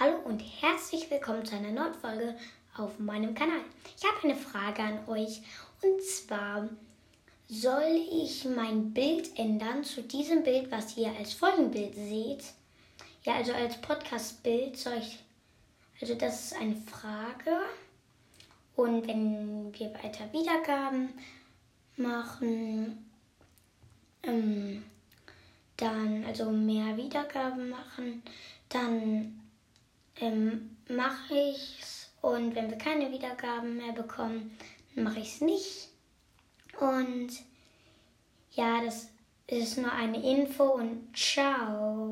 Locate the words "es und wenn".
31.34-32.70